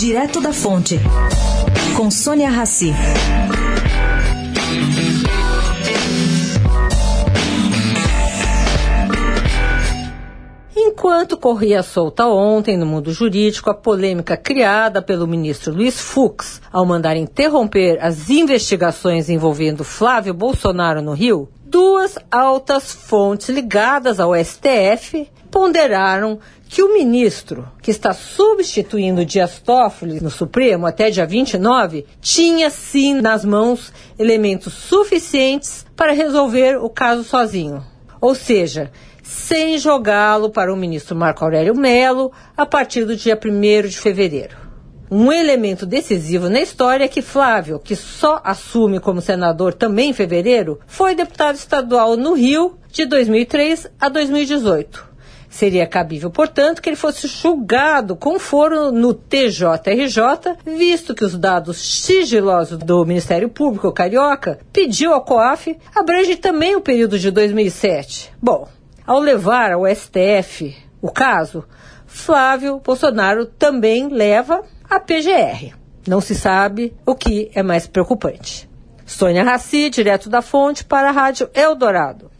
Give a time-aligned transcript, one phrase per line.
[0.00, 0.98] Direto da Fonte,
[1.94, 2.90] com Sônia Rassi.
[10.74, 16.86] Enquanto corria solta ontem no mundo jurídico a polêmica criada pelo ministro Luiz Fux ao
[16.86, 25.30] mandar interromper as investigações envolvendo Flávio Bolsonaro no Rio, duas altas fontes ligadas ao STF
[25.52, 32.70] ponderaram que o ministro, que está substituindo Dias Toffoli no Supremo até dia 29, tinha
[32.70, 37.84] sim nas mãos elementos suficientes para resolver o caso sozinho.
[38.20, 38.90] Ou seja,
[39.22, 44.69] sem jogá-lo para o ministro Marco Aurélio Melo a partir do dia 1 de fevereiro.
[45.10, 50.12] Um elemento decisivo na história é que Flávio, que só assume como senador também em
[50.12, 55.10] fevereiro, foi deputado estadual no Rio de 2003 a 2018.
[55.48, 61.76] Seria cabível, portanto, que ele fosse julgado com foro no TJRJ, visto que os dados
[61.78, 68.32] sigilosos do Ministério Público Carioca pediu ao COAF abrange também o período de 2007.
[68.40, 68.68] Bom,
[69.04, 71.64] ao levar ao STF o caso,
[72.06, 75.72] Flávio Bolsonaro também leva a PGR.
[76.06, 78.68] Não se sabe o que é mais preocupante.
[79.06, 82.30] Sônia Raci, direto da fonte, para a Rádio Eldorado.